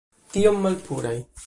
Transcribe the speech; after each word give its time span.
Tiom 0.37 0.57
malpuraj! 0.63 1.17